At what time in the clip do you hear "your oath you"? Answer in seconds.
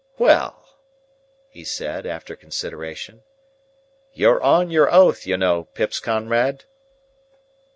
4.71-5.37